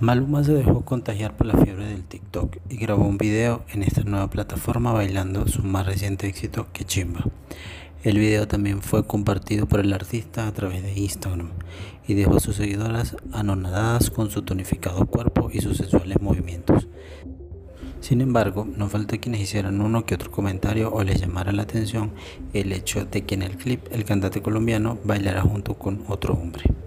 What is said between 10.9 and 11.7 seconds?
Instagram